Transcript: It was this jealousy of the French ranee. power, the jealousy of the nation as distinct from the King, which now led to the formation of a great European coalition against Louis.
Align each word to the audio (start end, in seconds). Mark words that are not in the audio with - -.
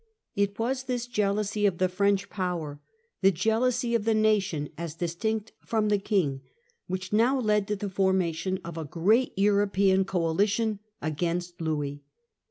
It 0.35 0.57
was 0.57 0.85
this 0.85 1.05
jealousy 1.05 1.67
of 1.67 1.77
the 1.77 1.87
French 1.87 2.23
ranee. 2.25 2.29
power, 2.31 2.79
the 3.21 3.29
jealousy 3.29 3.93
of 3.93 4.03
the 4.03 4.15
nation 4.15 4.69
as 4.75 4.95
distinct 4.95 5.51
from 5.63 5.89
the 5.89 5.99
King, 5.99 6.41
which 6.87 7.13
now 7.13 7.39
led 7.39 7.67
to 7.67 7.75
the 7.75 7.87
formation 7.87 8.59
of 8.65 8.79
a 8.79 8.83
great 8.83 9.31
European 9.37 10.03
coalition 10.05 10.79
against 11.03 11.61
Louis. 11.61 12.01